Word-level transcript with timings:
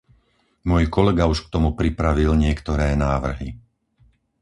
Môj 0.69 0.83
kolega 0.95 1.25
už 1.33 1.39
k 1.45 1.51
tomu 1.55 1.69
pripravil 1.79 2.31
niektoré 2.45 2.87
návrhy. 3.05 3.49